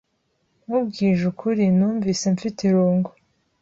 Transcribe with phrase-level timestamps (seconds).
[0.65, 3.11] Nkubwije ukuri, numvise mfite irungu.